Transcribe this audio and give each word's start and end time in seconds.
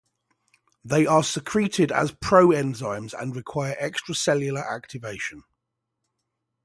They 0.83 1.05
are 1.05 1.21
secreted 1.23 1.91
as 1.91 2.11
proenzymes 2.11 3.13
and 3.13 3.35
require 3.35 3.75
extracellular 3.79 4.67
activation. 4.67 5.43